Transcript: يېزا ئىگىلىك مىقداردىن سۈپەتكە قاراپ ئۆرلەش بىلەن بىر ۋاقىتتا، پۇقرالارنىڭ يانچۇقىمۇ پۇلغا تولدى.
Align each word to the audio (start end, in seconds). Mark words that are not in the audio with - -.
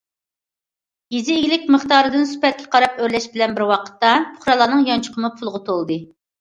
يېزا 1.15 1.35
ئىگىلىك 1.41 1.67
مىقداردىن 1.75 2.25
سۈپەتكە 2.31 2.67
قاراپ 2.77 2.97
ئۆرلەش 3.05 3.29
بىلەن 3.37 3.55
بىر 3.61 3.69
ۋاقىتتا، 3.75 4.17
پۇقرالارنىڭ 4.33 4.85
يانچۇقىمۇ 4.93 5.35
پۇلغا 5.39 5.67
تولدى. 5.73 6.05